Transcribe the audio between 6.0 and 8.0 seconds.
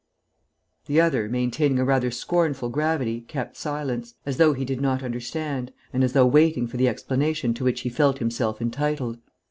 as though waiting for the explanation to which he